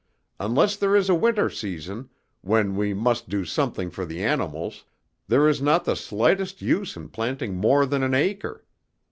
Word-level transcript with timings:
Unless 0.39 0.77
there 0.77 0.95
is 0.95 1.09
a 1.09 1.13
winter 1.13 1.47
season, 1.47 2.09
when 2.41 2.75
we 2.75 2.91
must 2.91 3.29
do 3.29 3.45
something 3.45 3.91
for 3.91 4.03
the 4.03 4.23
animals, 4.23 4.83
there 5.27 5.47
is 5.47 5.61
not 5.61 5.85
the 5.85 5.95
slightest 5.95 6.59
use 6.59 6.95
in 6.97 7.07
planting 7.09 7.55
more 7.55 7.85
than 7.85 8.01
an 8.01 8.15
acre. 8.15 8.65